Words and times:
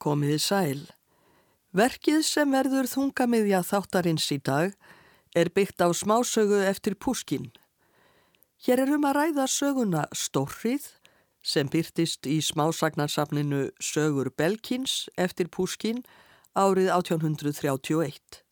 Komiði 0.00 0.38
sæl. 0.40 0.80
Verkið 1.76 2.22
sem 2.26 2.50
verður 2.50 2.88
þungamiðja 2.90 3.60
þáttarins 3.68 4.30
í 4.32 4.38
dag 4.42 4.72
er 5.36 5.50
byggt 5.54 5.84
á 5.84 5.88
smásögu 5.94 6.62
eftir 6.66 6.96
Púskin. 6.96 7.50
Hér 8.64 8.82
er 8.86 8.94
um 8.96 9.04
að 9.06 9.18
ræða 9.18 9.46
söguna 9.48 10.06
Stórrið 10.16 10.88
sem 11.42 11.68
byrtist 11.70 12.26
í 12.28 12.40
smásagnarsafninu 12.44 13.68
Sögur 13.80 14.32
Belkins 14.36 15.08
eftir 15.16 15.48
Púskin 15.52 16.02
árið 16.56 16.90
1831. 16.96 18.42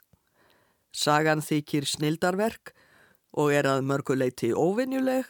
Sagan 0.92 1.42
þykir 1.44 1.88
snildarverk 1.88 2.72
og 3.36 3.52
er 3.52 3.68
að 3.68 3.84
mörguleiti 3.88 4.52
óvinjuleg, 4.54 5.26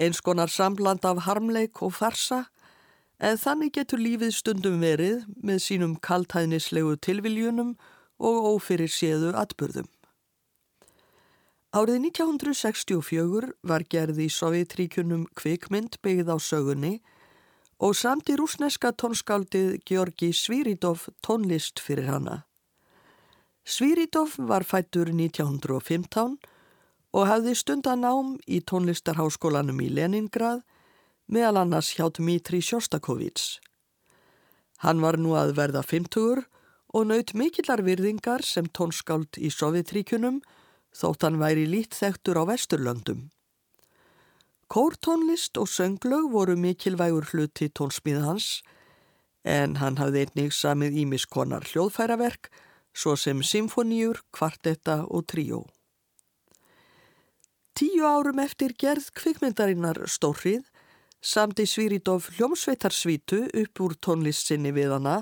eins 0.00 0.22
konar 0.24 0.50
sambland 0.50 1.04
af 1.06 1.24
harmleik 1.28 1.82
og 1.84 1.94
farsa, 1.94 2.46
en 3.20 3.36
þannig 3.36 3.74
getur 3.76 4.00
lífið 4.00 4.34
stundum 4.34 4.80
verið 4.80 5.24
með 5.44 5.62
sínum 5.66 5.96
kaltæðnislegu 6.00 6.96
tilviljunum 7.04 7.74
og 8.20 8.46
ófyrir 8.54 8.92
séðu 8.92 9.34
atbyrðum. 9.36 9.88
Árið 11.70 12.00
1964 12.10 13.52
var 13.62 13.84
gerð 13.86 14.16
í 14.24 14.28
Sovjetríkunum 14.32 15.28
kvikmynd 15.38 16.00
byggð 16.02 16.32
á 16.34 16.36
sögunni 16.42 16.94
og 17.78 17.94
samt 17.94 18.32
í 18.32 18.34
rúsneska 18.40 18.90
tónskáldið 18.98 19.76
Georgi 19.86 20.32
Svíridov 20.34 21.06
tónlist 21.22 21.78
fyrir 21.78 22.10
hana. 22.10 22.40
Svíridov 23.62 24.34
var 24.50 24.66
fættur 24.66 25.12
1915 25.12 26.40
og 27.14 27.28
hafði 27.30 27.54
stundanám 27.54 28.34
í 28.50 28.58
tónlistarháskólanum 28.66 29.78
í 29.84 29.92
Leningrad 29.94 30.64
meðal 31.30 31.62
annars 31.62 31.94
hjá 31.94 32.08
Dmitri 32.10 32.60
Sjostakovits. 32.60 33.60
Hann 34.82 35.02
var 35.04 35.18
nú 35.20 35.36
að 35.38 35.54
verða 35.58 35.82
50 35.86 36.44
og 36.90 37.06
naut 37.06 37.34
mikillar 37.38 37.82
virðingar 37.86 38.42
sem 38.46 38.66
tónskáld 38.66 39.38
í 39.38 39.50
Sovjetríkunum 39.54 40.40
þótt 40.96 41.26
hann 41.26 41.38
væri 41.38 41.66
lít 41.70 41.94
þektur 41.94 42.40
á 42.42 42.44
Vesturlöndum. 42.50 43.28
Kórtónlist 44.70 45.58
og 45.58 45.66
sönglög 45.70 46.30
voru 46.30 46.54
mikilvægur 46.56 47.26
hluti 47.32 47.70
tónsmíð 47.74 48.22
hans 48.26 48.48
en 49.42 49.78
hann 49.80 49.98
hafði 49.98 50.26
einnig 50.26 50.54
samið 50.54 50.98
ímiskonar 51.04 51.66
hljóðfæraverk 51.66 52.50
svo 52.94 53.16
sem 53.16 53.42
symfoníur, 53.42 54.20
kvartetta 54.34 55.04
og 55.06 55.26
tríó. 55.30 55.64
Tíu 57.74 58.04
árum 58.06 58.38
eftir 58.42 58.74
gerð 58.78 59.10
kvikmyndarinnar 59.16 60.02
Stórrið 60.06 60.69
samti 61.20 61.66
Svíridof 61.66 62.30
hljómsveitarsvítu 62.36 63.44
upp 63.62 63.80
úr 63.84 63.94
tónlistsinni 64.00 64.72
við 64.72 64.94
hana 64.96 65.16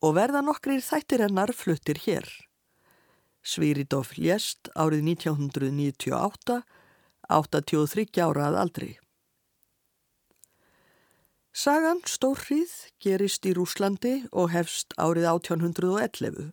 og 0.00 0.14
verða 0.16 0.40
nokkrir 0.44 0.80
þættir 0.84 1.26
hennar 1.26 1.52
fluttir 1.52 2.00
hér. 2.06 2.26
Svíridof 3.44 4.16
lést 4.16 4.70
árið 4.74 5.04
1998, 5.14 6.62
83 7.28 8.24
ára 8.24 8.48
að 8.48 8.58
aldri. 8.62 8.90
Sagan 11.52 12.00
Stórrið 12.06 12.70
gerist 13.02 13.46
í 13.48 13.52
Rúslandi 13.56 14.28
og 14.30 14.52
hefst 14.52 14.94
árið 14.96 15.26
1811. 15.32 16.52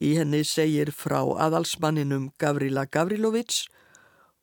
Í 0.00 0.10
henni 0.18 0.40
segir 0.42 0.90
frá 0.90 1.20
aðalsmanninum 1.22 2.30
Gavrila 2.40 2.86
Gavrilovits 2.86 3.66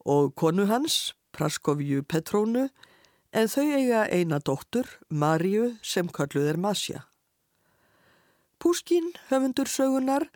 og 0.05 0.35
konu 0.37 0.67
hans, 0.69 1.15
Praskovju 1.33 2.03
Petrónu, 2.03 2.69
en 3.31 3.47
þau 3.47 3.63
eiga 3.63 4.03
eina 4.11 4.39
dóttur, 4.39 4.87
Marju, 5.09 5.75
sem 5.81 6.09
kalluð 6.11 6.49
er 6.51 6.59
Masja. 6.59 7.05
Púskin, 8.61 9.13
höfundur 9.29 9.69
sögunar, 9.71 10.27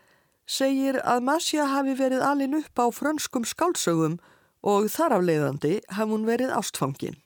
segir 0.47 0.97
að 1.03 1.25
Masja 1.27 1.67
hafi 1.69 1.93
verið 1.99 2.23
alin 2.25 2.57
upp 2.61 2.79
á 2.79 2.85
frönskum 2.93 3.45
skálsögum 3.45 4.17
og 4.65 4.89
þar 4.89 5.19
af 5.19 5.25
leiðandi 5.27 5.75
hafði 5.93 6.15
hún 6.15 6.25
verið 6.29 6.55
ástfangin. 6.55 7.19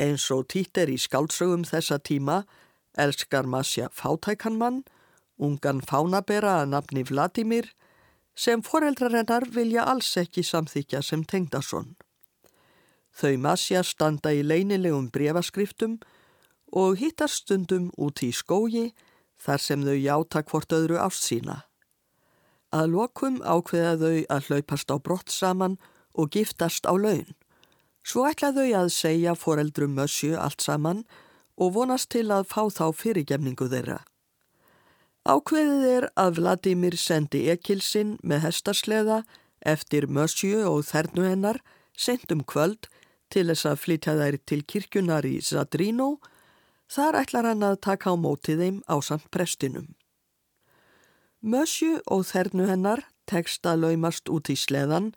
Eins 0.00 0.28
og 0.32 0.46
títir 0.52 0.92
í 0.92 0.96
skálsögum 1.00 1.64
þessa 1.68 1.98
tíma 1.98 2.44
elskar 2.96 3.48
Masja 3.48 3.90
fátækanmann, 3.92 4.84
ungan 5.36 5.82
fánabera 5.84 6.62
að 6.62 6.72
nafni 6.72 7.04
Vladimir, 7.04 7.68
sem 8.36 8.62
foreldrar 8.62 9.16
hennar 9.16 9.48
vilja 9.52 9.84
alls 9.88 10.12
ekki 10.20 10.44
samþykja 10.44 11.02
sem 11.02 11.24
tengdason. 11.24 11.96
Þau 13.16 13.36
Masja 13.40 13.80
standa 13.86 14.32
í 14.36 14.42
leinilegum 14.44 15.08
brefaskriftum 15.08 15.96
og 16.76 16.98
hittar 17.00 17.32
stundum 17.32 17.88
út 17.96 18.20
í 18.20 18.32
skógi 18.34 18.90
þar 19.40 19.62
sem 19.62 19.84
þau 19.86 19.96
játa 19.96 20.42
hvort 20.44 20.74
öðru 20.76 20.98
ást 21.00 21.24
sína. 21.24 21.62
Að 22.76 22.92
lokum 22.92 23.38
ákveða 23.40 23.94
þau 24.02 24.18
að 24.36 24.48
hlaupast 24.50 24.92
á 24.92 24.96
brott 25.00 25.32
saman 25.32 25.78
og 26.12 26.32
giftast 26.34 26.84
á 26.84 26.92
laun. 26.92 27.32
Svo 28.04 28.26
ætla 28.28 28.52
þau 28.52 28.68
að 28.82 28.92
segja 28.92 29.34
foreldrum 29.34 29.96
Mössju 29.96 30.36
allt 30.36 30.60
saman 30.62 31.06
og 31.56 31.72
vonast 31.78 32.10
til 32.12 32.28
að 32.30 32.44
fá 32.50 32.68
þá 32.68 32.92
fyrirgemningu 32.92 33.70
þeirra. 33.72 34.02
Ákveðið 35.26 35.86
er 35.90 36.08
að 36.14 36.36
Vladimir 36.38 36.94
sendi 37.00 37.46
ekilsinn 37.50 38.14
með 38.22 38.44
hestasleða 38.44 39.22
eftir 39.66 40.06
Mössju 40.06 40.60
og 40.68 40.84
þernu 40.86 41.24
hennar 41.26 41.62
sendum 41.96 42.44
kvöld 42.46 42.86
til 43.32 43.46
þess 43.50 43.66
að 43.68 43.80
flytja 43.82 44.14
þær 44.18 44.38
til 44.46 44.62
kirkjunar 44.64 45.26
í 45.26 45.38
Zadrino. 45.42 46.16
Þar 46.90 47.20
ætlar 47.22 47.48
hann 47.50 47.64
að 47.66 47.80
taka 47.82 48.12
á 48.12 48.14
mótið 48.14 48.62
þeim 48.62 48.76
á 48.86 48.96
samt 49.02 49.30
prestinum. 49.34 49.94
Mössju 51.42 52.00
og 52.06 52.26
þernu 52.30 52.68
hennar 52.70 53.04
tekst 53.26 53.66
að 53.66 53.86
laumast 53.86 54.30
út 54.30 54.50
í 54.50 54.56
sleðan 54.58 55.12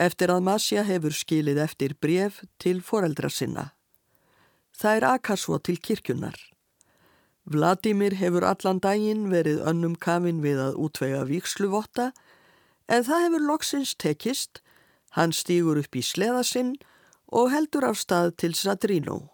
eftir 0.00 0.30
að 0.32 0.44
Masja 0.44 0.84
hefur 0.84 1.14
skilið 1.16 1.62
eftir 1.64 1.96
bref 2.00 2.42
til 2.60 2.82
foreldra 2.84 3.30
sinna. 3.32 3.70
Það 4.76 4.96
er 4.96 5.06
akasvo 5.08 5.58
til 5.58 5.78
kirkjunar. 5.80 6.36
Vladimir 7.48 8.18
hefur 8.20 8.44
allan 8.44 8.80
daginn 8.82 9.30
verið 9.32 9.62
önnum 9.64 9.94
kafin 9.96 10.42
við 10.44 10.60
að 10.60 10.80
útvega 10.84 11.22
viksluvota 11.28 12.10
en 12.92 13.06
það 13.06 13.24
hefur 13.24 13.46
loksins 13.46 13.94
tekist, 13.96 14.60
hann 15.16 15.32
stýgur 15.32 15.80
upp 15.80 15.96
í 15.96 16.04
sleðasinn 16.04 16.74
og 16.76 16.92
heldur 17.32 17.84
af 17.88 17.98
stað 17.98 18.36
til 18.36 18.54
Sadrino. 18.54 19.32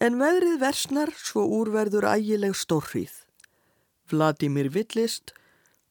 En 0.00 0.18
veðrið 0.20 0.60
versnar 0.60 1.10
svo 1.16 1.42
úrverður 1.58 2.06
ægileg 2.06 2.54
stórrið. 2.54 3.10
Vladimir 4.10 4.70
villist 4.70 5.34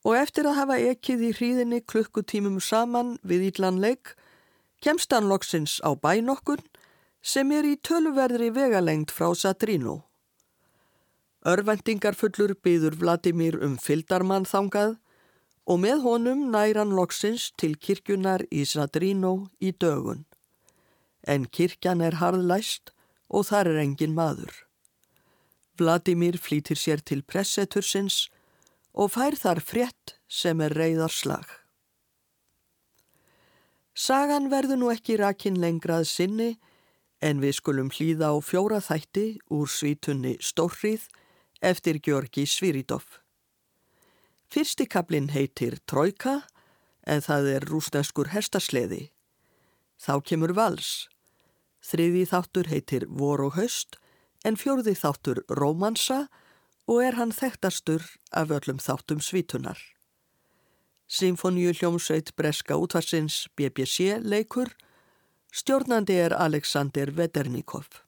og 0.07 0.15
eftir 0.15 0.47
að 0.47 0.59
hafa 0.61 0.77
ekkið 0.93 1.23
í 1.27 1.31
hríðinni 1.35 1.81
klukkutímum 1.83 2.61
saman 2.63 3.17
við 3.27 3.49
Ídlanleik 3.51 4.13
kemst 4.81 5.11
hann 5.11 5.27
loksins 5.27 5.79
á 5.83 5.91
bænokkun 5.97 6.63
sem 7.21 7.51
er 7.51 7.65
í 7.67 7.75
töluverðri 7.75 8.53
vegalengt 8.55 9.11
frá 9.11 9.33
Sadrino. 9.35 10.05
Örvendingarfullur 11.47 12.55
byður 12.63 12.95
Vladimir 13.01 13.59
um 13.63 13.75
fyldarmann 13.79 14.47
þangað 14.47 14.95
og 15.67 15.81
með 15.83 16.03
honum 16.07 16.47
næran 16.53 16.95
loksins 16.95 17.51
til 17.59 17.75
kirkjunar 17.75 18.45
í 18.51 18.63
Sadrino 18.63 19.49
í 19.59 19.73
dögun. 19.75 20.26
En 21.27 21.45
kirkjan 21.45 22.01
er 22.01 22.17
harðlæst 22.21 22.93
og 23.27 23.49
þar 23.51 23.73
er 23.73 23.81
engin 23.83 24.15
maður. 24.15 24.53
Vladimir 25.77 26.39
flýtir 26.41 26.79
sér 26.79 27.03
til 27.03 27.21
pressetursins 27.21 28.27
og 28.97 29.13
fær 29.13 29.35
þar 29.37 29.61
frétt 29.61 30.15
sem 30.27 30.61
er 30.63 30.73
reyðarslag. 30.73 31.45
Sagan 33.97 34.49
verður 34.49 34.81
nú 34.81 34.89
ekki 34.93 35.17
rakin 35.17 35.59
lengrað 35.61 36.07
sinni 36.09 36.51
en 37.21 37.41
við 37.41 37.57
skulum 37.59 37.89
hlýða 37.93 38.29
á 38.33 38.37
fjóra 38.45 38.81
þætti 38.81 39.27
úr 39.53 39.69
svítunni 39.69 40.35
Stórrið 40.41 41.07
eftir 41.65 41.97
Georgi 42.05 42.45
Sviridov. 42.45 43.05
Fyrsti 44.53 44.85
kaplinn 44.85 45.31
heitir 45.33 45.79
Trojka 45.89 46.43
en 47.09 47.23
það 47.25 47.49
er 47.55 47.65
rúsneskur 47.67 48.29
hestasleði. 48.33 49.09
Þá 49.97 50.13
kemur 50.29 50.53
vals. 50.53 51.07
Þriði 51.87 52.25
þáttur 52.27 52.67
heitir 52.67 53.05
Vor 53.07 53.45
og 53.45 53.55
höst 53.55 53.95
en 54.43 54.57
fjörði 54.59 54.95
þáttur 54.99 55.43
Rómansa 55.47 56.25
og 56.87 57.03
er 57.03 57.15
hann 57.19 57.31
þekktastur 57.35 58.03
af 58.31 58.51
öllum 58.51 58.81
þáttum 58.83 59.21
svítunar. 59.23 59.79
Symfoníu 61.07 61.71
hljómsveit 61.71 62.33
Breska 62.35 62.75
útvarsins 62.75 63.45
BBC 63.55 64.17
leikur, 64.19 64.73
stjórnandi 65.55 66.19
er 66.19 66.35
Alexander 66.35 67.13
Vedernikov. 67.15 68.06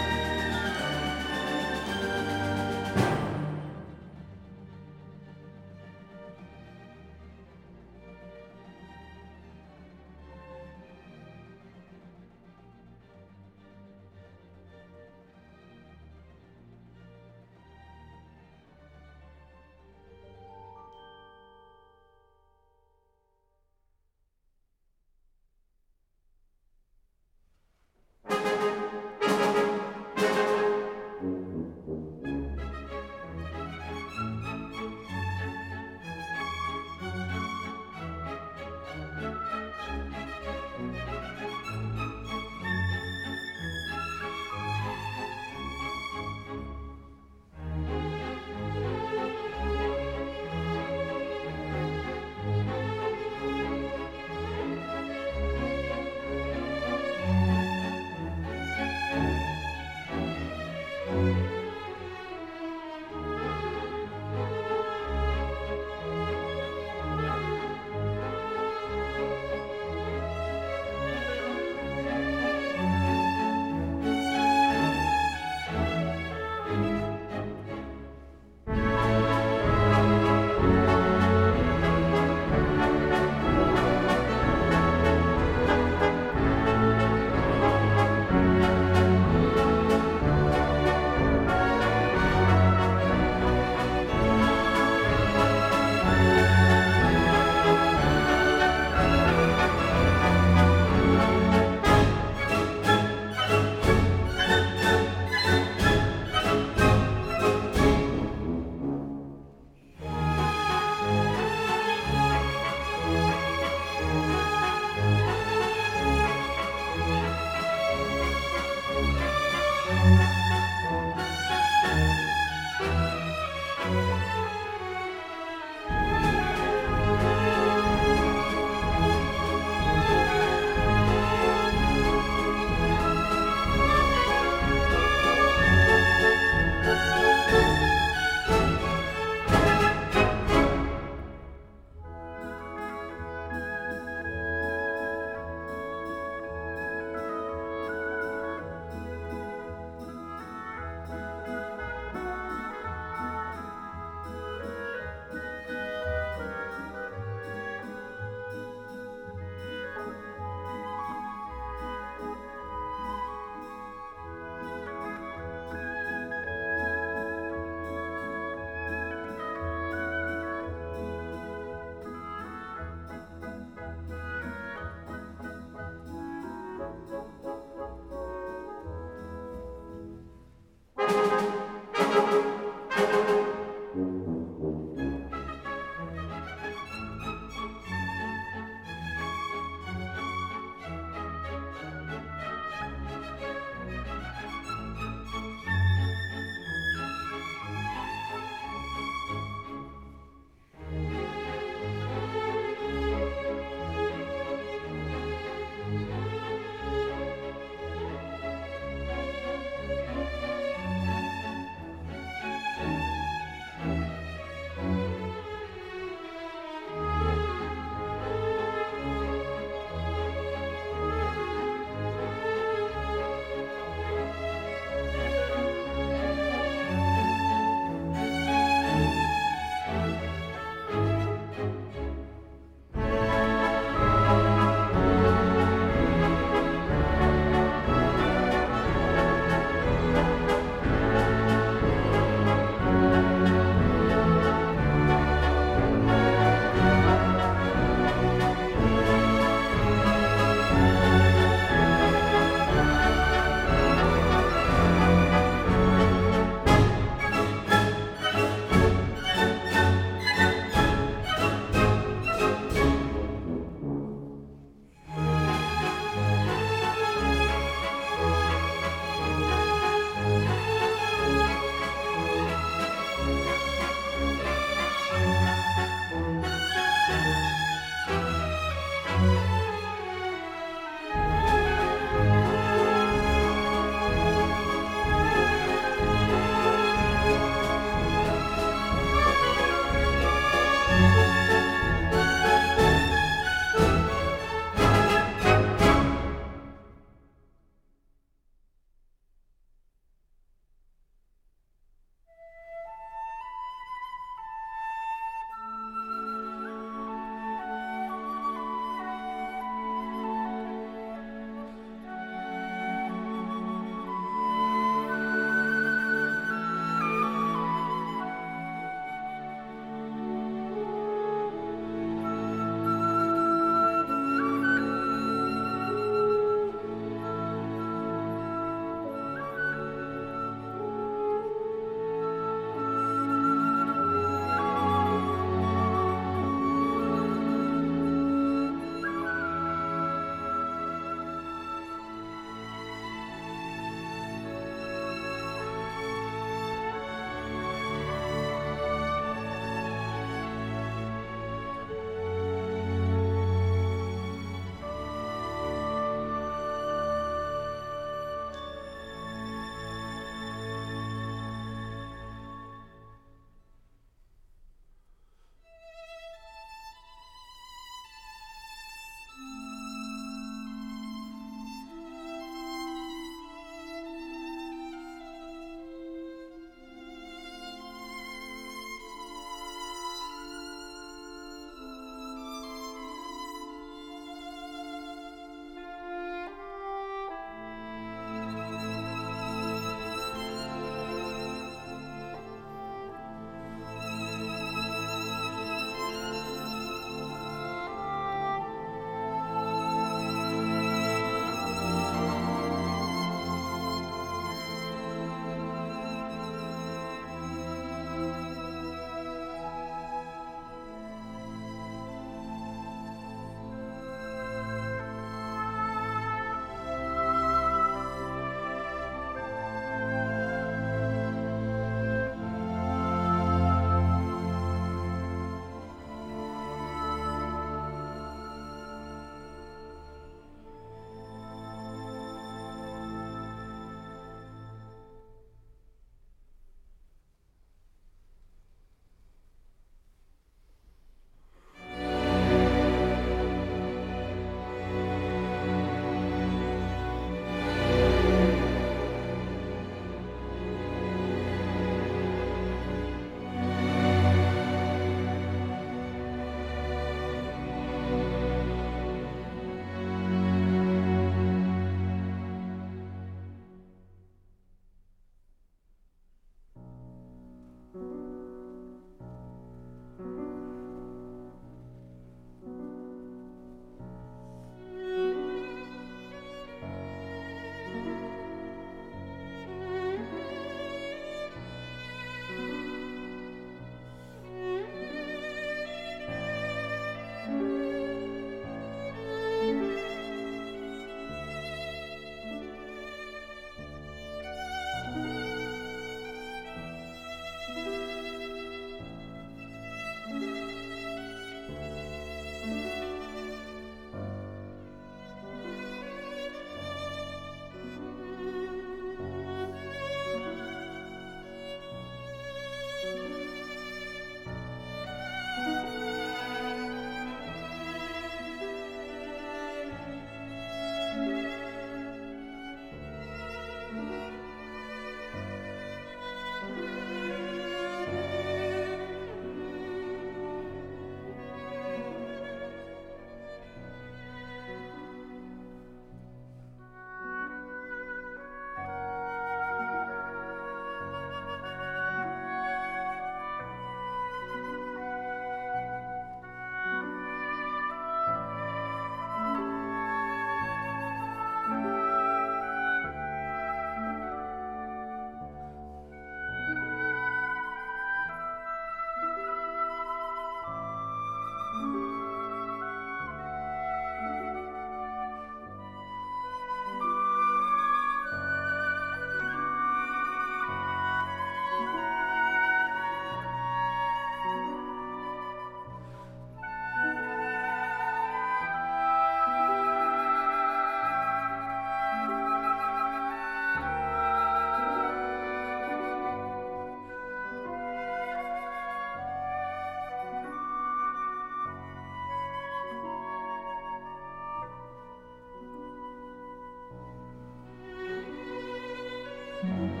嗯 599.63 600.00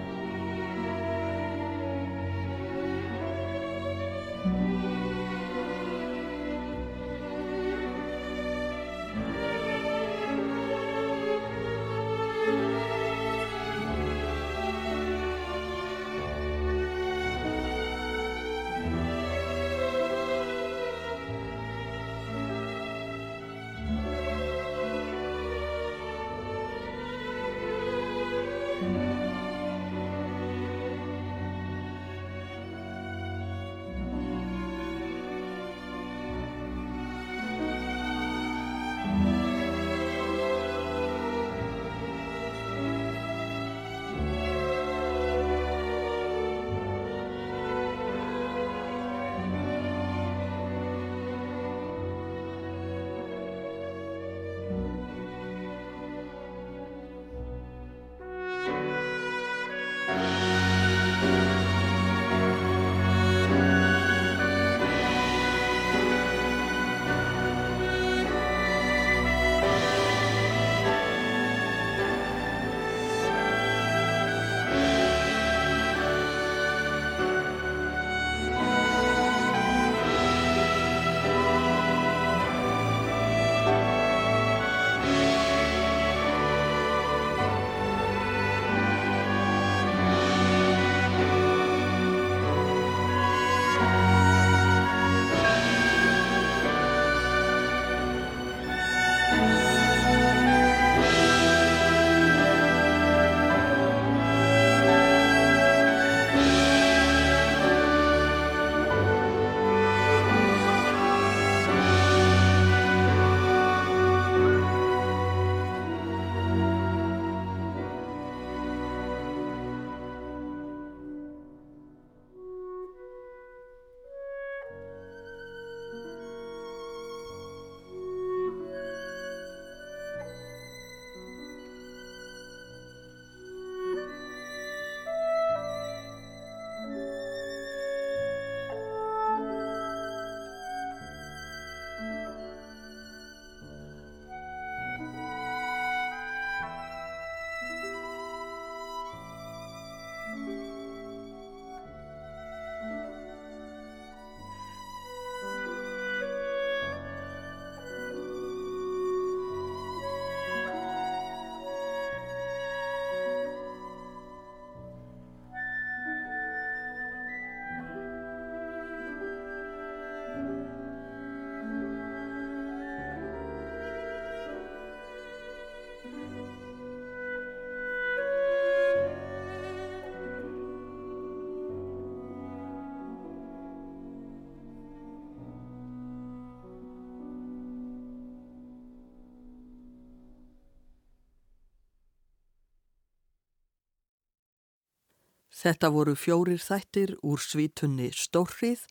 Þetta 195.61 195.91
voru 195.93 196.15
fjórir 196.17 196.57
þættir 196.57 197.11
úr 197.21 197.37
svítunni 197.37 198.09
Stórrið 198.17 198.87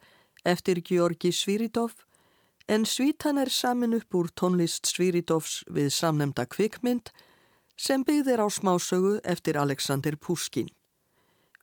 eftir 0.46 0.78
Georgi 0.86 1.32
Svíridov 1.34 2.04
en 2.70 2.84
svítan 2.86 3.40
er 3.42 3.50
samin 3.50 3.96
upp 3.96 4.14
úr 4.14 4.28
tónlist 4.38 4.86
Svíridovs 4.86 5.64
við 5.66 5.88
samnemda 5.90 6.44
kvikmynd 6.46 7.10
sem 7.74 8.04
byggðir 8.06 8.44
á 8.44 8.46
smásögu 8.46 9.16
eftir 9.24 9.58
Alexander 9.58 10.14
Puskin. 10.14 10.68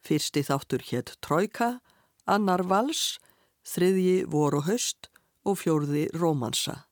Fyrsti 0.03 0.43
þáttur 0.43 0.83
hétt 0.89 1.13
Trojka, 1.23 1.79
annar 2.27 2.65
Vals, 2.67 3.19
þriðji 3.63 4.25
Vor 4.27 4.59
og 4.59 4.67
Höst 4.67 5.07
og 5.47 5.61
fjórði 5.61 6.09
Rómansa. 6.11 6.83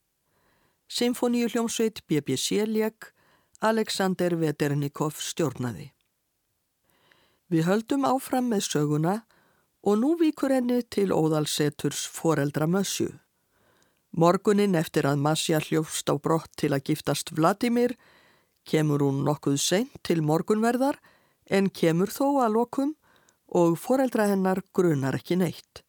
Symfoníu 0.88 1.50
hljómsveit 1.52 2.06
BBC 2.08 2.64
Ljeg, 2.64 3.12
Alexander 3.60 4.38
Veternikov 4.40 5.20
stjórnaði. 5.20 5.95
Við 7.52 7.68
höldum 7.70 8.06
áfram 8.10 8.50
með 8.50 8.66
söguna 8.70 9.16
og 9.86 10.00
nú 10.02 10.16
víkur 10.18 10.54
henni 10.56 10.82
til 10.90 11.12
óðalseturs 11.14 12.08
foreldra 12.10 12.66
mössju. 12.66 13.12
Morgunin 14.16 14.78
eftir 14.80 15.06
að 15.06 15.22
Masja 15.22 15.60
hljófst 15.62 16.10
á 16.10 16.16
brott 16.18 16.50
til 16.58 16.72
að 16.74 16.90
giftast 16.90 17.34
Vladimir 17.36 17.94
kemur 18.66 19.04
hún 19.06 19.26
nokkuð 19.28 19.58
seint 19.62 19.98
til 20.08 20.24
morgunverðar 20.26 20.98
en 21.52 21.70
kemur 21.70 22.10
þó 22.10 22.46
að 22.46 22.56
lokum 22.56 22.96
og 23.54 23.76
foreldra 23.78 24.30
hennar 24.32 24.64
grunar 24.74 25.20
ekki 25.20 25.38
neitt. 25.38 25.84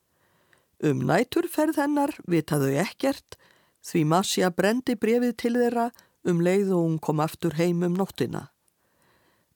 Um 0.85 1.07
næturferð 1.09 1.79
hennar 1.81 2.13
vitaðu 2.29 2.75
ekkert 2.83 3.39
því 3.87 4.03
Masja 4.11 4.51
brendi 4.51 4.99
brefið 4.99 5.33
til 5.41 5.55
þeirra 5.57 5.89
um 6.27 6.43
leið 6.43 6.75
og 6.75 6.83
hún 6.83 6.99
kom 7.01 7.23
aftur 7.25 7.57
heim 7.57 7.87
um 7.87 7.97
nóttina. 7.97 8.51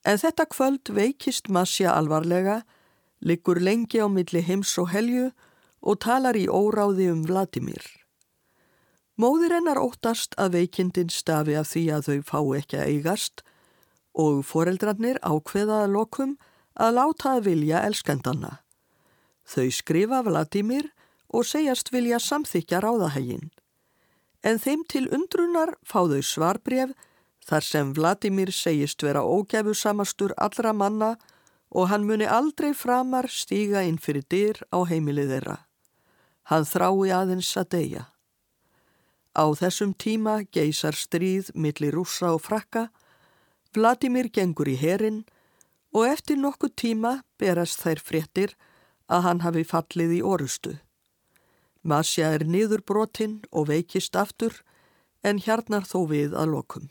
En 0.05 0.17
þetta 0.17 0.47
kvöld 0.49 0.93
veikist 0.97 1.49
Masja 1.53 1.93
alvarlega, 1.93 2.63
liggur 3.21 3.61
lengi 3.61 4.01
á 4.01 4.09
milli 4.09 4.41
heims 4.41 4.73
og 4.81 4.91
helju 4.95 5.31
og 5.81 6.01
talar 6.01 6.37
í 6.37 6.47
óráði 6.49 7.11
um 7.13 7.25
Vladimir. 7.29 7.85
Móðir 9.21 9.53
hennar 9.59 9.81
óttast 9.81 10.33
að 10.41 10.57
veikindin 10.57 11.13
stafi 11.13 11.57
af 11.61 11.69
því 11.73 11.85
að 11.93 12.07
þau 12.07 12.21
fá 12.31 12.39
ekki 12.57 12.79
að 12.81 12.93
eigast 12.95 13.43
og 14.17 14.41
foreldrarnir 14.49 15.21
ákveðaða 15.21 15.91
lokum 15.93 16.39
að 16.81 16.97
láta 16.97 17.35
að 17.37 17.45
vilja 17.51 17.83
elskendanna. 17.85 18.61
Þau 19.45 19.69
skrifa 19.75 20.23
Vladimir 20.25 20.89
og 21.29 21.45
segjast 21.47 21.93
vilja 21.93 22.19
samþykja 22.23 22.81
ráðahægin. 22.81 23.51
En 24.41 24.57
þeim 24.57 24.87
til 24.89 25.05
undrunar 25.13 25.75
fá 25.85 26.01
þau 26.09 26.23
svarbref 26.25 26.97
þar 27.47 27.67
sem 27.67 27.93
Vladimir 27.97 28.53
segist 28.53 29.03
vera 29.03 29.23
ógæfu 29.25 29.75
samastur 29.75 30.35
allra 30.37 30.73
manna 30.73 31.17
og 31.71 31.89
hann 31.91 32.07
muni 32.07 32.27
aldrei 32.27 32.73
framar 32.75 33.31
stíga 33.31 33.83
inn 33.87 33.99
fyrir 33.99 34.27
dyr 34.31 34.63
á 34.75 34.83
heimilið 34.91 35.35
þeirra. 35.35 35.57
Hann 36.51 36.67
þrái 36.67 37.13
aðeins 37.15 37.51
að 37.57 37.71
deyja. 37.77 38.05
Á 39.39 39.45
þessum 39.55 39.95
tíma 39.95 40.41
geysar 40.51 40.97
stríð 40.99 41.53
millir 41.55 41.95
rúsa 41.95 42.35
og 42.35 42.43
frakka, 42.43 42.89
Vladimir 43.75 44.27
gengur 44.35 44.67
í 44.67 44.75
herin 44.75 45.23
og 45.95 46.09
eftir 46.11 46.39
nokkuð 46.43 46.75
tíma 46.75 47.13
berast 47.39 47.85
þær 47.85 48.03
fréttir 48.03 48.57
að 49.07 49.27
hann 49.27 49.43
hafi 49.47 49.63
fallið 49.63 50.17
í 50.19 50.23
orustu. 50.27 50.75
Masja 51.83 52.35
er 52.35 52.45
niður 52.45 52.83
brotinn 52.83 53.41
og 53.51 53.71
veikist 53.71 54.19
aftur 54.19 54.59
en 55.23 55.39
hjarnar 55.39 55.87
þó 55.87 56.03
við 56.11 56.35
að 56.35 56.57
lokum. 56.57 56.91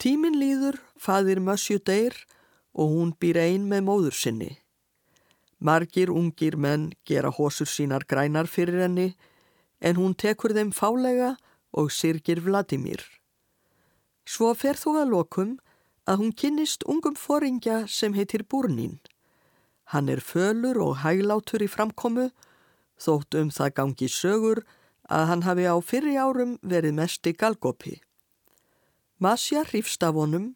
Tímin 0.00 0.38
líður, 0.40 0.78
faðir 0.96 1.42
Masju 1.44 1.76
deyr 1.84 2.14
og 2.72 2.88
hún 2.88 3.10
býr 3.20 3.36
ein 3.42 3.66
með 3.68 3.82
móður 3.84 4.16
sinni. 4.16 4.54
Margir 5.60 6.08
ungir 6.08 6.56
menn 6.56 6.86
gera 7.04 7.28
hósur 7.28 7.68
sínar 7.68 8.06
grænar 8.08 8.48
fyrir 8.48 8.80
henni 8.80 9.10
en 9.84 10.00
hún 10.00 10.16
tekur 10.16 10.56
þeim 10.56 10.72
fálega 10.72 11.34
og 11.76 11.92
sirgir 11.92 12.40
Vladimir. 12.40 13.04
Svo 14.24 14.54
fer 14.56 14.80
þú 14.80 14.96
að 15.02 15.12
lokum 15.12 15.54
að 16.08 16.24
hún 16.24 16.32
kynnist 16.32 16.88
ungum 16.88 17.20
foringja 17.20 17.84
sem 17.84 18.16
heitir 18.16 18.48
Búrnín. 18.48 19.02
Hann 19.92 20.08
er 20.08 20.24
fölur 20.24 20.80
og 20.80 21.02
hæglátur 21.04 21.60
í 21.60 21.68
framkomu, 21.68 22.30
þótt 22.96 23.36
um 23.36 23.52
það 23.52 23.76
gangi 23.76 24.08
sögur 24.08 24.64
að 25.12 25.26
hann 25.28 25.44
hafi 25.44 25.68
á 25.68 25.76
fyrri 25.84 26.16
árum 26.16 26.56
verið 26.62 26.96
mest 26.96 27.26
í 27.28 27.36
galgopi. 27.36 28.00
Masja 29.20 29.66
hrifst 29.68 30.02
af 30.02 30.16
honum 30.16 30.54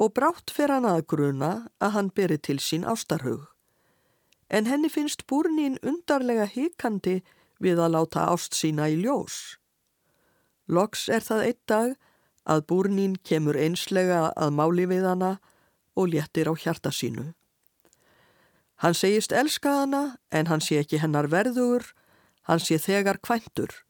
og 0.00 0.14
brátt 0.16 0.48
fer 0.56 0.72
hann 0.72 0.86
að 0.88 1.02
gruna 1.12 1.50
að 1.84 1.90
hann 1.96 2.08
beri 2.16 2.38
til 2.40 2.56
sín 2.56 2.86
ástarhug. 2.88 3.42
En 4.48 4.64
henni 4.66 4.88
finnst 4.88 5.26
Búrnín 5.28 5.76
undarlega 5.84 6.46
hikandi 6.48 7.18
við 7.60 7.82
að 7.84 7.92
láta 7.96 8.24
ást 8.32 8.56
sína 8.56 8.88
í 8.88 8.96
ljós. 9.02 9.58
Loks 10.66 11.10
er 11.12 11.20
það 11.26 11.44
einn 11.50 11.60
dag 11.68 11.92
að 12.48 12.64
búrnín 12.72 13.18
kemur 13.20 13.58
einslega 13.60 14.30
að 14.32 14.56
máli 14.56 14.88
við 14.88 15.04
hana 15.04 15.34
og 15.92 16.08
léttir 16.14 16.48
á 16.48 16.56
hjarta 16.56 16.88
sínu. 16.88 17.34
Hann 18.80 18.96
segist 18.96 19.36
elska 19.36 19.82
hana 19.82 20.16
en 20.32 20.48
hann 20.48 20.64
sé 20.64 20.80
ekki 20.80 21.02
hennar 21.04 21.28
verður, 21.28 21.84
hann 22.48 22.64
sé 22.64 22.80
þegar 22.80 23.20
kvæntur 23.20 23.82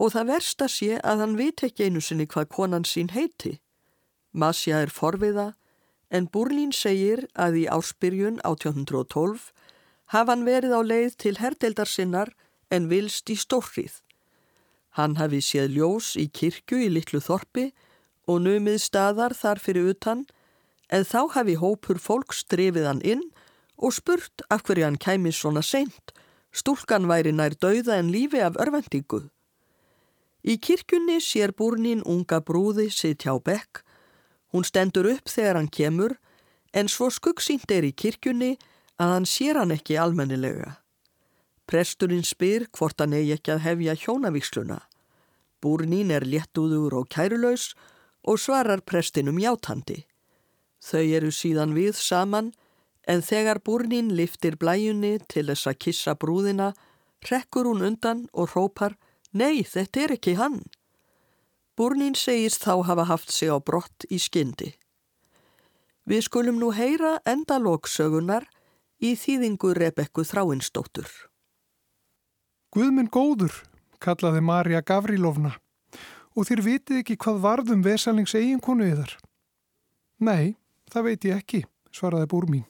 og 0.00 0.14
það 0.14 0.30
versta 0.32 0.68
sé 0.72 0.96
að 1.04 1.22
hann 1.22 1.36
vit 1.36 1.62
ekki 1.66 1.90
einu 1.90 2.00
sinni 2.00 2.26
hvað 2.26 2.48
konan 2.56 2.86
sín 2.88 3.12
heiti. 3.12 3.58
Masja 4.32 4.80
er 4.80 4.92
forviða 4.94 5.50
en 6.10 6.28
Búrlín 6.32 6.72
segir 6.72 7.26
að 7.34 7.60
í 7.62 7.64
áspyrjun 7.70 8.40
1812 8.48 9.50
hafa 10.14 10.32
hann 10.32 10.46
verið 10.48 10.72
á 10.72 10.80
leið 10.82 11.16
til 11.22 11.36
herdeldar 11.38 11.90
sinnar 11.90 12.32
en 12.70 12.88
vilst 12.90 13.30
í 13.30 13.36
stórrið. 13.36 14.00
Hann 14.96 15.18
hafi 15.20 15.42
séð 15.44 15.76
ljós 15.76 16.14
í 16.18 16.26
kirkju 16.32 16.80
í 16.86 16.88
litlu 16.90 17.20
þorpi 17.22 17.68
og 18.26 18.40
numið 18.46 18.80
staðar 18.82 19.36
þar 19.36 19.60
fyrir 19.62 19.92
utan 19.92 20.24
en 20.90 21.06
þá 21.06 21.20
hafi 21.36 21.58
hópur 21.60 22.00
fólk 22.02 22.34
strefið 22.34 22.88
hann 22.88 23.04
inn 23.06 23.26
og 23.78 23.94
spurt 23.94 24.42
af 24.50 24.64
hverju 24.66 24.88
hann 24.88 24.98
kæmi 25.00 25.32
svona 25.32 25.62
seint, 25.62 26.12
stúlkan 26.52 27.06
væri 27.08 27.32
nær 27.32 27.54
dauða 27.54 28.00
en 28.00 28.10
lífi 28.12 28.42
af 28.42 28.58
örvendingu. 28.60 29.28
Í 30.40 30.56
kirkjunni 30.56 31.18
sér 31.20 31.52
búrnin 31.52 32.02
unga 32.08 32.40
brúði 32.40 32.88
sitt 32.94 33.26
hjá 33.26 33.36
bekk, 33.44 33.82
hún 34.52 34.64
stendur 34.64 35.08
upp 35.10 35.28
þegar 35.28 35.58
hann 35.60 35.68
kemur 35.68 36.16
en 36.72 36.88
svo 36.88 37.10
skuggsýnt 37.12 37.70
er 37.74 37.84
í 37.84 37.92
kirkjunni 37.92 38.54
að 39.00 39.12
hann 39.14 39.28
sér 39.28 39.60
hann 39.60 39.74
ekki 39.74 39.98
almennilega. 40.00 40.78
Presturinn 41.68 42.24
spyr 42.26 42.66
hvort 42.74 42.98
hann 43.00 43.14
eigi 43.14 43.36
ekki 43.36 43.54
að 43.54 43.64
hefja 43.66 43.96
hjónavíksluna. 44.02 44.80
Búrnín 45.60 46.10
er 46.10 46.24
léttúður 46.24 46.96
og 47.02 47.10
kærulaus 47.12 47.74
og 48.24 48.40
svarar 48.40 48.80
prestinum 48.80 49.38
játandi. 49.38 50.06
Þau 50.80 51.04
eru 51.04 51.30
síðan 51.30 51.76
við 51.76 52.00
saman 52.00 52.52
en 53.06 53.22
þegar 53.22 53.60
búrnín 53.60 54.10
liftir 54.16 54.56
blæjunni 54.56 55.18
til 55.28 55.46
þess 55.50 55.68
að 55.68 55.80
kissa 55.84 56.16
brúðina, 56.16 56.72
rekkur 57.28 57.68
hún 57.68 57.84
undan 57.84 58.26
og 58.32 58.54
hrópar 58.54 58.96
Nei, 59.32 59.62
þetta 59.62 60.04
er 60.04 60.14
ekki 60.16 60.36
hann. 60.38 60.62
Búrnín 61.78 62.16
segist 62.18 62.64
þá 62.66 62.82
hafa 62.90 63.06
haft 63.08 63.30
sig 63.32 63.48
á 63.48 63.56
brott 63.62 64.04
í 64.10 64.18
skyndi. 64.18 64.74
Við 66.04 66.26
skulum 66.26 66.58
nú 66.58 66.72
heyra 66.74 67.20
endalóksögunar 67.28 68.48
í 69.00 69.14
þýðingu 69.16 69.72
Rebekku 69.78 70.24
Þráinsdóttur. 70.26 71.08
Guðminn 72.74 73.10
góður, 73.10 73.54
kallaði 74.02 74.42
Marja 74.44 74.82
Gavrilovna 74.82 75.56
og 76.36 76.46
þér 76.46 76.62
vitið 76.66 77.00
ekki 77.00 77.16
hvað 77.20 77.40
varðum 77.42 77.80
vesalings 77.84 78.34
eiginkonu 78.38 78.86
yðar. 78.86 79.16
Nei, 80.22 80.54
það 80.92 81.06
veit 81.08 81.26
ég 81.26 81.40
ekki, 81.40 81.62
svaraði 81.94 82.28
búr 82.30 82.46
mín. 82.50 82.68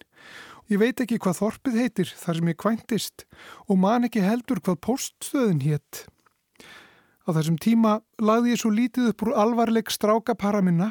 Ég 0.71 0.79
veit 0.79 1.01
ekki 1.03 1.19
hvað 1.19 1.41
þorpið 1.41 1.81
heitir 1.83 2.15
þar 2.15 2.39
sem 2.39 2.51
ég 2.53 2.59
kvæntist 2.63 3.27
og 3.67 3.81
man 3.83 4.07
ekki 4.07 4.23
heldur 4.23 4.63
hvað 4.63 4.81
poststöðin 4.87 5.65
hétt. 5.65 6.07
Á 7.31 7.39
þessum 7.39 7.61
tíma 7.63 7.91
lagði 8.19 8.51
ég 8.51 8.59
svo 8.59 8.73
lítið 8.75 9.13
upp 9.13 9.23
úr 9.23 9.37
alvarleg 9.39 9.91
stráka 9.95 10.35
para 10.35 10.59
minna 10.67 10.89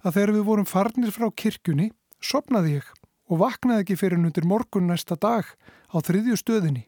að 0.00 0.14
þegar 0.16 0.30
við 0.32 0.44
vorum 0.46 0.68
farnir 0.68 1.10
frá 1.12 1.26
kirkjunni, 1.28 1.90
sopnaði 2.24 2.78
ég 2.78 2.86
og 3.28 3.42
vaknaði 3.42 3.82
ekki 3.84 3.98
fyrir 4.00 4.16
undir 4.16 4.46
morgun 4.48 4.86
næsta 4.88 5.18
dag 5.20 5.44
á 5.92 5.96
þriðju 6.00 6.38
stöðinni. 6.40 6.86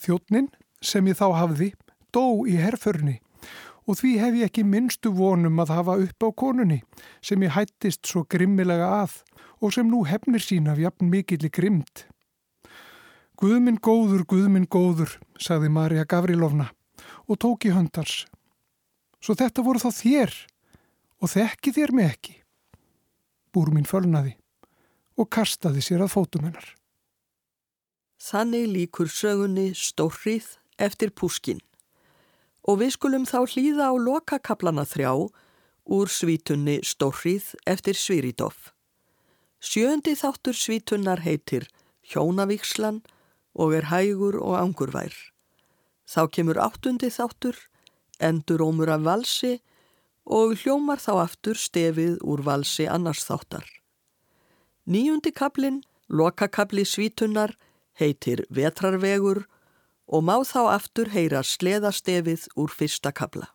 Þjóttnin 0.00 0.48
sem 0.80 1.10
ég 1.12 1.18
þá 1.18 1.26
hafði 1.36 1.68
dó 2.08 2.46
í 2.48 2.54
herförni 2.56 3.18
og 3.84 3.98
því 4.00 4.12
hef 4.22 4.38
ég 4.40 4.48
ekki 4.48 4.64
minnstu 4.64 5.12
vonum 5.12 5.60
að 5.60 5.74
hafa 5.76 5.98
upp 6.06 6.24
á 6.24 6.28
konunni 6.40 6.78
sem 7.20 7.44
ég 7.44 7.52
hættist 7.52 8.08
svo 8.08 8.22
grimmilega 8.24 8.86
að 9.02 9.18
og 9.60 9.74
sem 9.76 9.90
nú 9.92 10.06
hefnir 10.08 10.40
sín 10.40 10.72
af 10.72 10.80
jafn 10.80 11.12
mikill 11.12 11.44
í 11.44 11.52
grimt. 11.52 12.06
Guðminn 13.36 13.76
góður, 13.76 14.24
Guðminn 14.24 14.70
góður, 14.72 15.18
sagði 15.36 15.68
Marja 15.68 16.06
Gavrilovna 16.08 16.70
og 17.28 17.40
tók 17.40 17.66
í 17.68 17.72
höndars. 17.74 18.24
Svo 19.24 19.36
þetta 19.38 19.64
voru 19.64 19.80
þá 19.80 19.90
þér 19.96 20.32
og 21.22 21.32
þekki 21.32 21.72
þér 21.72 21.92
mig 21.96 22.10
ekki. 22.12 22.34
Búr 23.54 23.70
mín 23.72 23.88
fölnaði 23.88 24.34
og 25.16 25.30
kastaði 25.30 25.82
sér 25.84 26.04
að 26.04 26.14
fótum 26.16 26.48
hennar. 26.48 26.74
Þannig 28.20 28.66
líkur 28.72 29.10
sögunni 29.12 29.70
stórrið 29.76 30.56
eftir 30.80 31.12
púskin 31.14 31.62
og 32.64 32.80
við 32.80 32.94
skulum 32.96 33.26
þá 33.28 33.44
hlýða 33.44 33.90
á 33.92 33.94
lokakablana 34.00 34.86
þrjá 34.88 35.12
úr 35.84 36.08
svítunni 36.08 36.78
stórrið 36.84 37.52
eftir 37.68 37.98
Sviridov. 38.00 38.72
Sjöndi 39.60 40.14
þáttur 40.16 40.56
svítunnar 40.56 41.20
heitir 41.24 41.68
Hjónavíkslan 42.08 43.02
og 43.54 43.76
er 43.76 43.88
hægur 43.92 44.40
og 44.40 44.56
angurvær. 44.60 45.12
Þá 46.04 46.22
kemur 46.30 46.60
áttundi 46.60 47.10
þáttur, 47.12 47.56
endur 48.20 48.62
ómur 48.62 48.92
af 48.92 49.04
valsi 49.04 49.54
og 50.24 50.54
hljómar 50.60 51.00
þá 51.00 51.24
aftur 51.24 51.58
stefið 51.58 52.20
úr 52.22 52.44
valsi 52.44 52.86
annars 52.88 53.24
þáttar. 53.24 53.64
Níundi 54.84 55.32
kablin, 55.32 55.82
lokakabli 56.08 56.84
svítunnar, 56.84 57.56
heitir 57.96 58.44
Vetrarvegur 58.50 59.44
og 60.06 60.24
má 60.24 60.36
þá 60.44 60.74
aftur 60.74 61.08
heyra 61.14 61.42
sleðastefið 61.42 62.48
úr 62.56 62.72
fyrsta 62.72 63.12
kabla. 63.12 63.48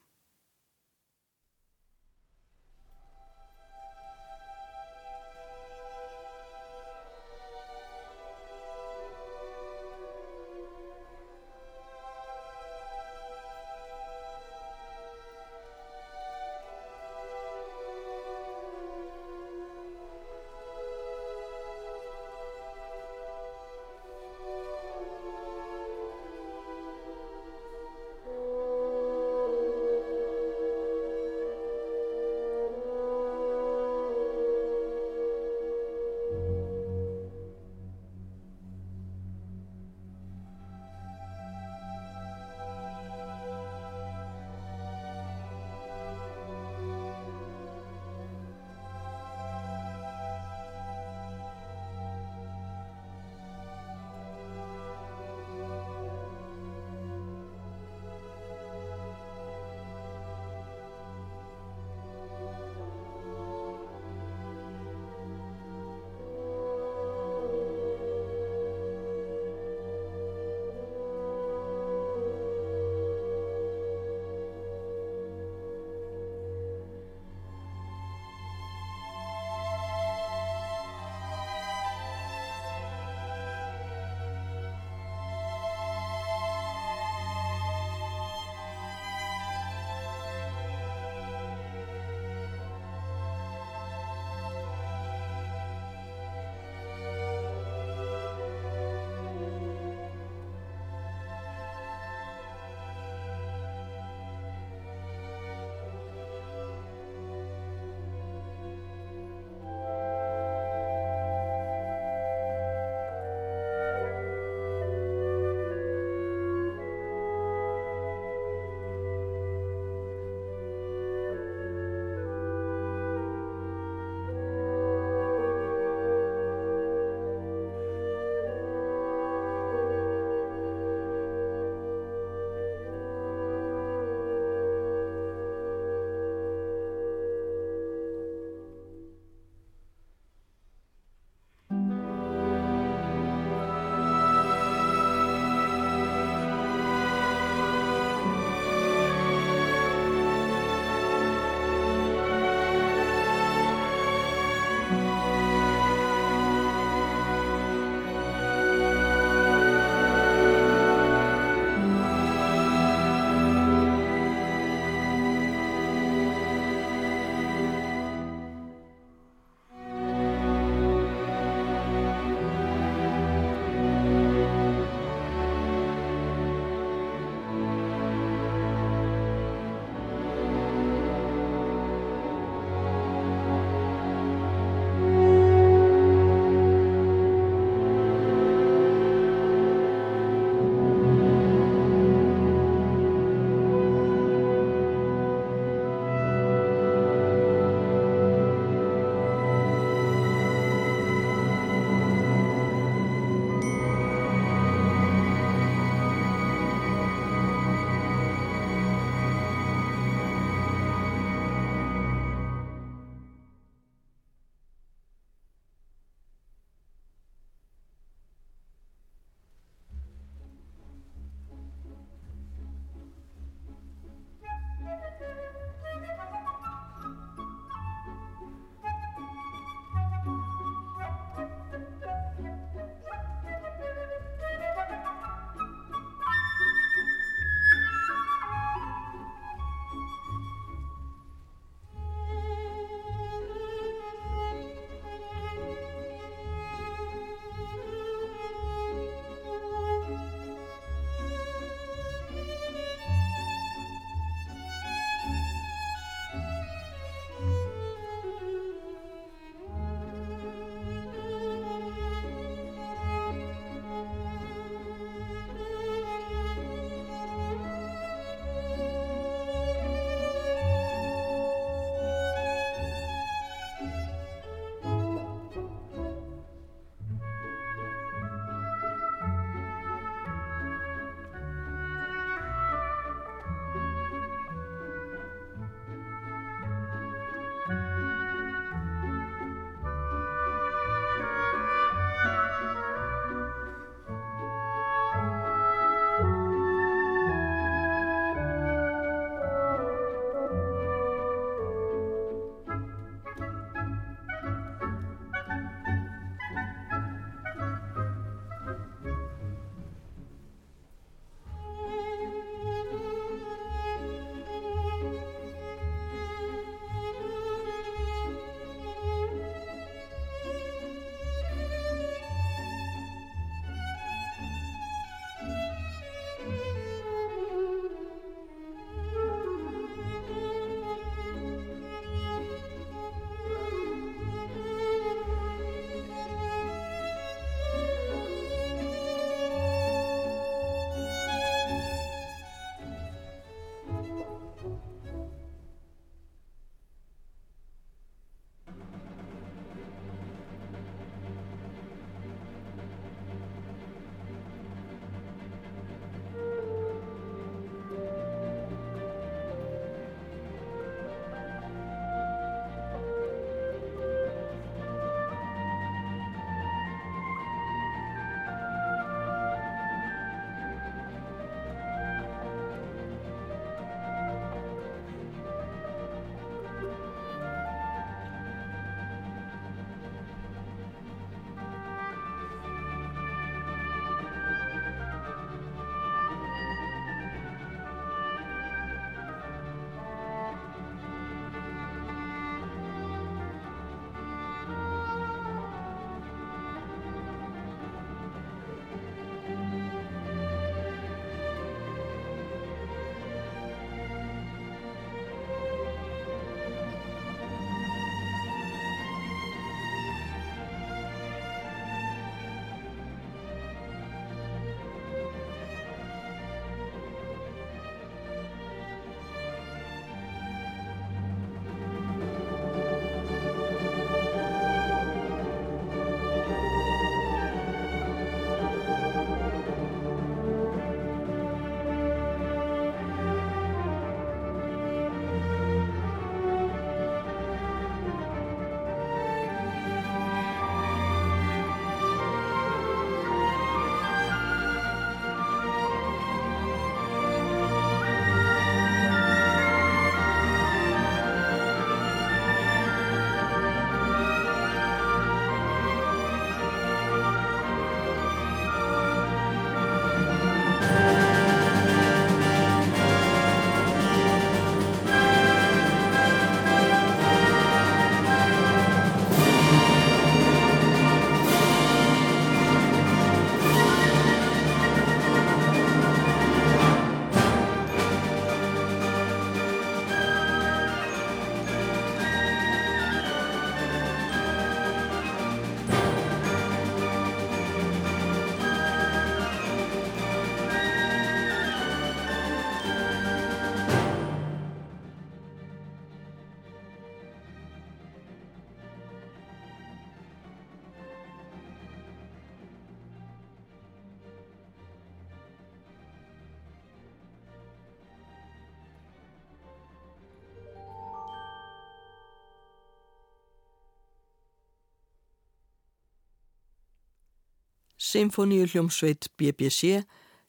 Symfóníu 517.99 518.63
hljómsveit 518.63 519.27
BBC 519.35 520.05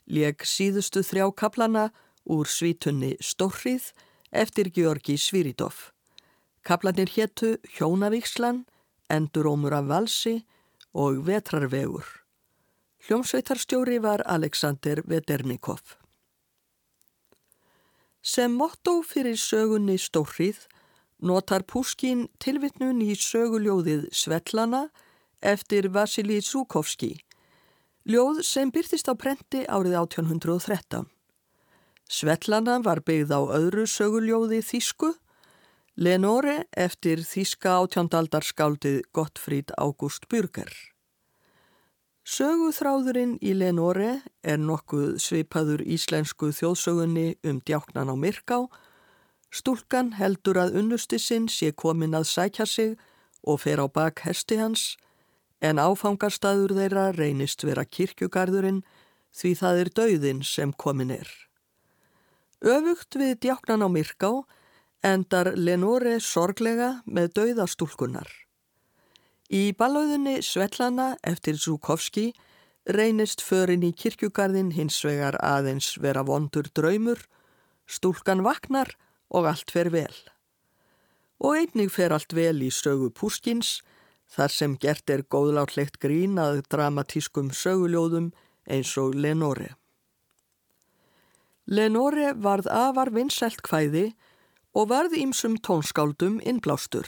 leg 0.06 0.44
síðustu 0.46 1.02
þrjá 1.02 1.24
kaplana 1.34 1.88
úr 2.30 2.46
svítunni 2.46 3.16
Stórrið 3.18 3.88
eftir 4.30 4.70
Georgi 4.70 5.16
Sviridov. 5.18 5.90
Kaplanir 6.62 7.10
héttu 7.10 7.56
Hjónavíkslan, 7.74 8.68
Endurómur 9.10 9.74
af 9.74 9.88
Valsi 9.88 10.44
og 10.94 11.24
Vetrarvegur. 11.26 12.06
Hljómsveitarstjóri 13.08 13.98
var 13.98 14.22
Alexander 14.26 15.02
Veternikov. 15.02 15.96
Sem 18.22 18.52
motto 18.54 19.00
fyrir 19.02 19.34
sögunni 19.34 19.96
Stórrið 19.98 20.68
notar 21.18 21.64
Púskin 21.66 22.28
tilvittnun 22.38 23.02
í 23.02 23.16
söguljóðið 23.18 24.06
Svetlana 24.14 24.84
eftir 25.42 25.88
Vasili 25.90 26.38
Zúkovski, 26.44 27.16
ljóð 28.08 28.42
sem 28.46 28.70
byrtist 28.72 29.08
á 29.10 29.14
prenti 29.18 29.64
árið 29.66 29.96
1813. 30.00 31.08
Svetlana 32.10 32.80
var 32.82 33.02
byggð 33.06 33.32
á 33.34 33.40
öðru 33.58 33.86
söguljóði 33.86 34.60
Þísku, 34.66 35.14
Lenore 35.96 36.64
eftir 36.72 37.22
Þíska 37.26 37.76
átjándardarskáldið 37.82 39.02
Gottfríd 39.12 39.74
Ágúst 39.76 40.28
Bürger. 40.28 40.70
Söguþráðurinn 42.24 43.38
í 43.42 43.52
Lenore 43.56 44.20
er 44.42 44.60
nokkuð 44.60 45.18
svipaður 45.20 45.82
íslensku 45.82 46.52
þjóðsögunni 46.54 47.34
um 47.44 47.58
djáknan 47.64 48.12
á 48.12 48.14
Myrká 48.14 48.64
Stúlkan 49.50 50.12
heldur 50.14 50.60
að 50.62 50.76
unnusti 50.78 51.18
sinn 51.18 51.48
sé 51.50 51.72
komin 51.74 52.14
að 52.14 52.28
sækja 52.30 52.66
sig 52.70 52.92
og 53.42 53.64
fer 53.64 53.82
á 53.82 53.86
bak 53.90 54.22
hesti 54.22 54.60
hans 54.60 54.94
en 55.60 55.78
áfangarstaður 55.78 56.74
þeirra 56.78 57.10
reynist 57.16 57.64
vera 57.64 57.84
kirkjugarðurinn 57.84 58.82
því 59.36 59.54
það 59.60 59.80
er 59.84 59.90
dauðin 60.00 60.42
sem 60.46 60.72
komin 60.72 61.12
er. 61.14 61.28
Öfugt 62.60 63.16
við 63.16 63.38
djáknan 63.44 63.84
á 63.84 63.88
Myrká 63.88 64.32
endar 65.06 65.54
Lenore 65.56 66.18
sorglega 66.20 67.00
með 67.06 67.32
dauðastúlkunar. 67.38 68.28
Í 69.50 69.72
ballauðinni 69.74 70.40
Svetlana 70.46 71.14
eftir 71.26 71.56
Zúkovski 71.58 72.30
reynist 72.86 73.42
förin 73.42 73.84
í 73.86 73.92
kirkjugarðin 73.96 74.74
hins 74.76 75.00
vegar 75.04 75.38
aðeins 75.42 75.96
vera 76.00 76.22
vondur 76.26 76.68
draumur, 76.74 77.24
stúlkan 77.86 78.44
vaknar 78.46 78.94
og 79.30 79.48
allt 79.50 79.72
fer 79.72 79.90
vel. 79.90 80.14
Og 81.40 81.56
einnig 81.56 81.90
fer 81.92 82.12
allt 82.12 82.34
vel 82.36 82.60
í 82.62 82.70
sögu 82.70 83.10
Púskins 83.10 83.80
þar 84.30 84.54
sem 84.54 84.76
gert 84.78 85.10
er 85.10 85.24
góðlátlegt 85.26 85.98
grín 86.02 86.38
að 86.38 86.62
dramatískum 86.70 87.50
söguljóðum 87.50 88.30
eins 88.70 88.94
og 89.00 89.14
Lenore. 89.14 89.74
Lenore 91.66 92.32
varð 92.34 92.70
afar 92.70 93.12
vinnselt 93.14 93.62
kvæði 93.66 94.10
og 94.74 94.90
varð 94.90 95.14
ímsum 95.18 95.58
tónskáldum 95.58 96.40
innblástur. 96.42 97.06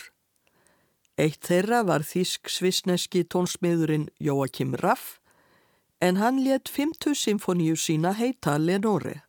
Eitt 1.19 1.43
þeirra 1.47 1.83
var 1.87 2.07
þísk-svisneski 2.07 3.25
tónsmiðurinn 3.31 4.09
Jóakim 4.19 4.75
Raff 4.81 5.19
en 6.03 6.19
hann 6.19 6.41
let 6.43 6.71
50 6.71 7.15
symfoníu 7.15 7.77
sína 7.79 8.15
heita 8.19 8.57
Lenore. 8.59 9.23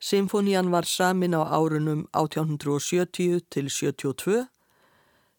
Symfónían 0.00 0.70
var 0.72 0.84
samin 0.88 1.36
á 1.36 1.44
árunum 1.44 2.06
1870 2.16 3.40
til 3.50 3.68
72. 3.68 4.48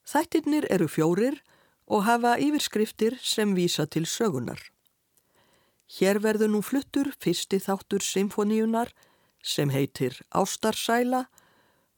Þættirnir 0.08 0.68
eru 0.70 0.88
fjórir 0.90 1.42
og 1.88 2.06
hafa 2.08 2.38
yfirskriftir 2.40 3.18
sem 3.22 3.56
vísa 3.56 3.86
til 3.86 4.06
sögunar. 4.06 4.60
Hér 5.92 6.22
verður 6.24 6.54
nú 6.54 6.62
fluttur 6.64 7.12
fyrsti 7.20 7.60
þáttur 7.60 8.04
symfóníunar 8.06 8.94
sem 9.44 9.70
heitir 9.74 10.22
Ástarsæla 10.32 11.26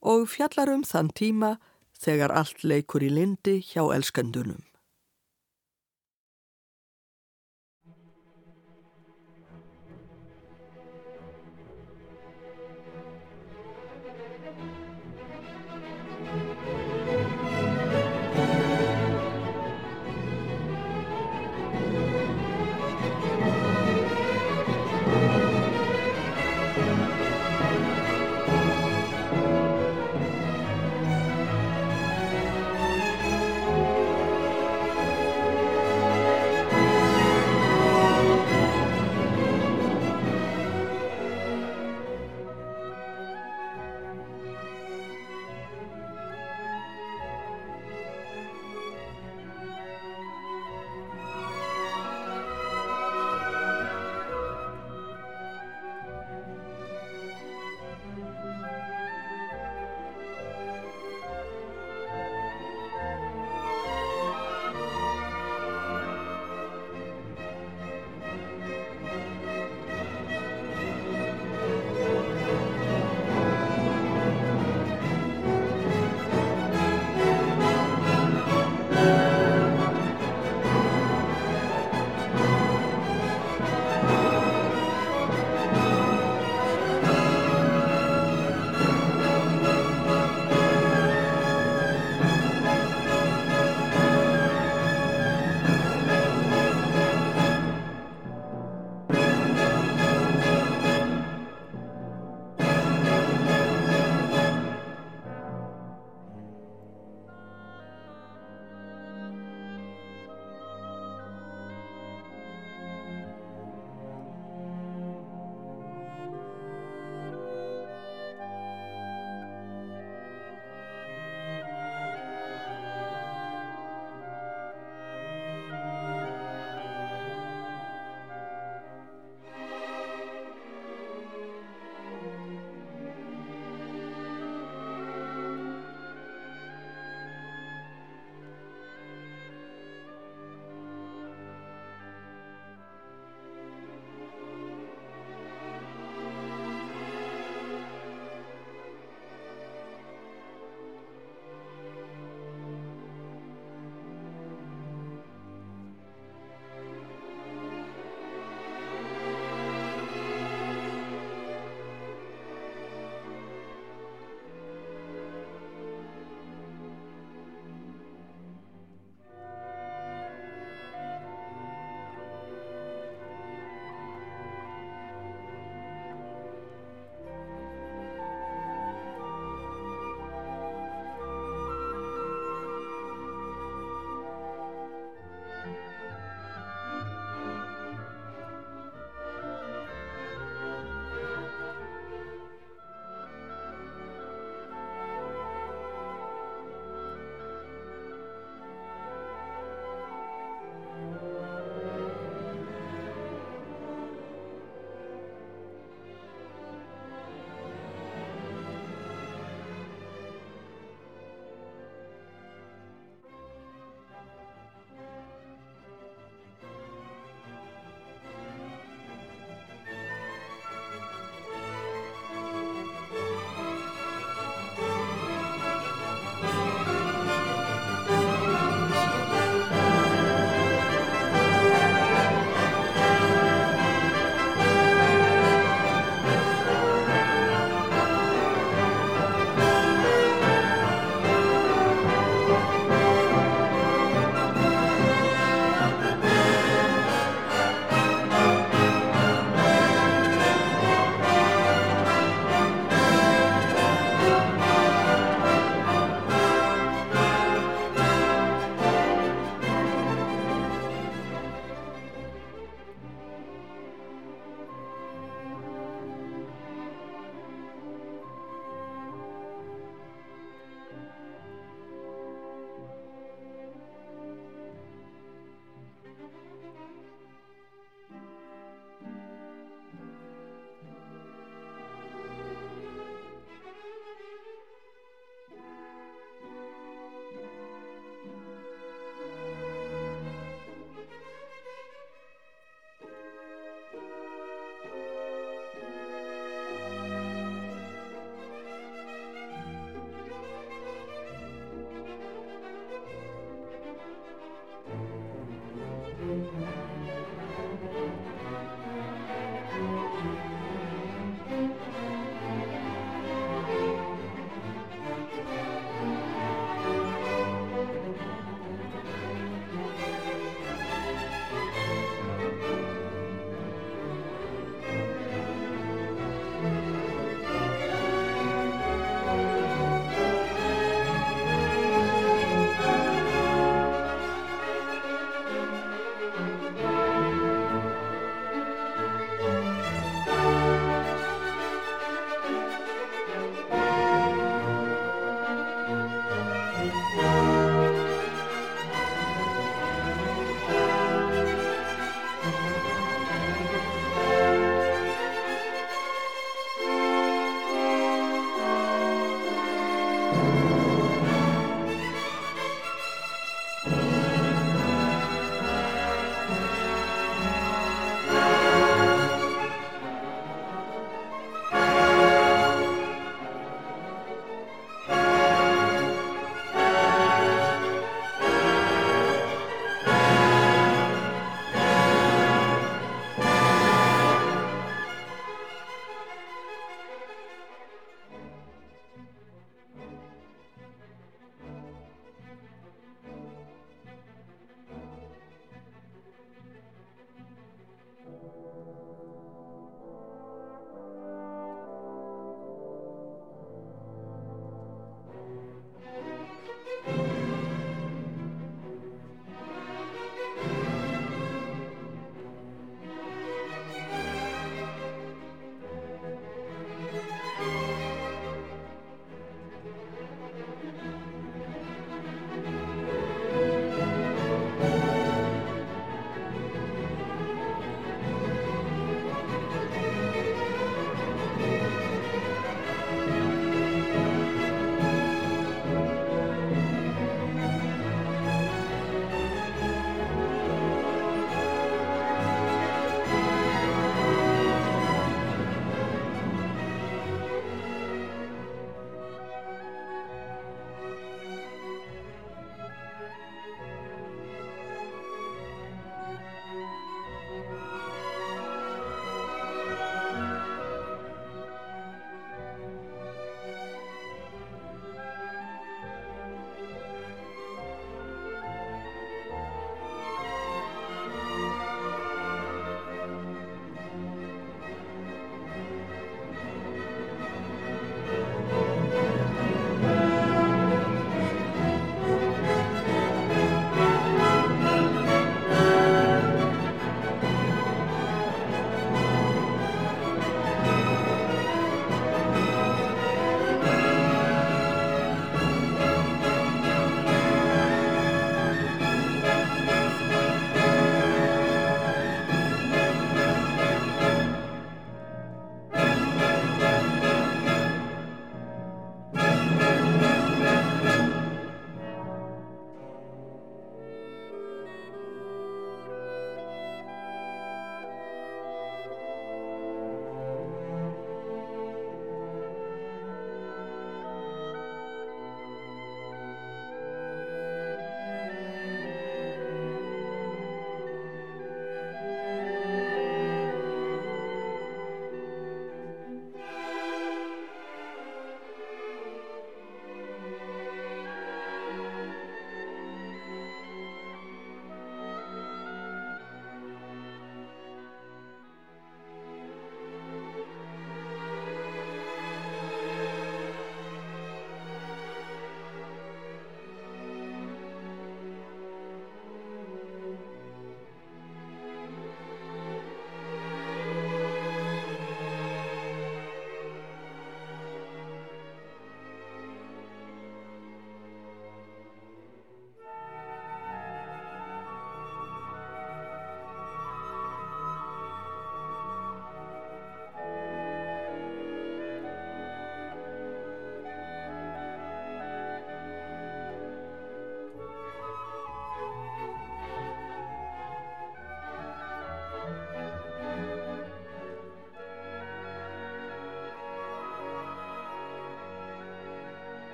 og 0.00 0.28
fjallar 0.30 0.70
um 0.70 0.84
þann 0.86 1.10
tíma 1.10 1.56
þegar 2.00 2.32
allt 2.32 2.64
leikur 2.64 3.02
í 3.02 3.10
lindi 3.10 3.58
hjá 3.60 3.82
elskendunum. 3.94 4.62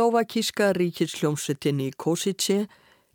Slovakíska 0.00 0.72
ríkisljómsettinni 0.72 1.90
Kosice 1.92 2.70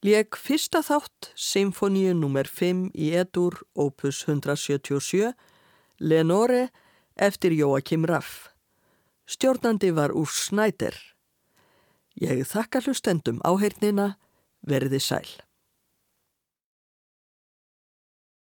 leik 0.06 0.38
fyrsta 0.38 0.84
þátt 0.86 1.32
Symfoníu 1.34 2.12
nr. 2.14 2.46
5 2.46 2.92
í 2.94 3.08
edur 3.18 3.58
opus 3.74 4.20
177 4.28 5.32
Lenore 5.98 6.68
eftir 7.18 7.56
Jóakim 7.58 8.06
Raff. 8.06 8.52
Stjórnandi 9.26 9.90
var 9.98 10.14
úr 10.14 10.30
Snæder. 10.30 10.94
Ég 12.22 12.46
þakka 12.54 12.84
hlustendum 12.86 13.42
áheirnina, 13.42 14.20
verði 14.62 15.02
sæl. 15.02 15.26